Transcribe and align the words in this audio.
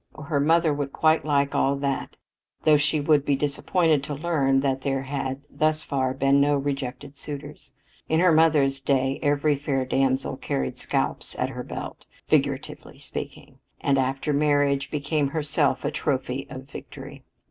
Oh, 0.15 0.23
her 0.23 0.39
mother 0.39 0.73
would 0.73 0.91
quite 0.91 1.25
like 1.25 1.53
all 1.53 1.75
that, 1.75 2.17
though 2.63 2.75
she 2.77 2.99
would 2.99 3.23
be 3.23 3.35
disappointed 3.35 4.03
to 4.05 4.15
learn 4.15 4.61
that 4.61 4.81
there 4.81 5.03
had 5.03 5.43
thus 5.47 5.83
far 5.83 6.11
been 6.15 6.41
no 6.41 6.55
rejected 6.55 7.15
suitors. 7.15 7.71
In 8.09 8.19
her 8.19 8.31
mother's 8.31 8.79
day 8.81 9.19
every 9.21 9.55
fair 9.55 9.85
damsel 9.85 10.37
carried 10.37 10.79
scalps 10.79 11.35
at 11.35 11.49
her 11.49 11.61
belt, 11.63 12.07
figuratively 12.27 12.97
speaking 12.97 13.59
and 13.79 13.99
after 13.99 14.33
marriage, 14.33 14.89
became 14.89 15.27
herself 15.27 15.85
a 15.85 15.91
trophy 15.91 16.47
of 16.49 16.63
victory. 16.63 17.21